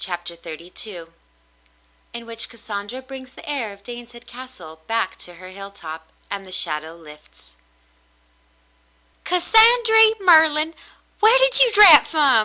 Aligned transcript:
CHAPTER 0.00 0.34
XXXII 0.34 1.06
IN 2.12 2.26
WHICH 2.26 2.48
CASSANDRA 2.48 3.02
BRINGS 3.02 3.34
THE 3.34 3.48
HEIR 3.48 3.72
OF 3.74 3.84
DANESHEAD 3.84 4.26
CASTLE 4.26 4.80
BACK 4.88 5.14
TO 5.14 5.34
HER 5.34 5.50
HILLTOP, 5.50 6.10
AND 6.28 6.44
THE 6.44 6.50
SHADOW 6.50 6.96
LIFTS 6.96 7.56
"Cassandry 9.22 10.14
Merlin, 10.20 10.74
whar 11.20 11.38
did 11.38 11.60
you 11.60 11.70
drap 11.70 12.04
from 12.08 12.42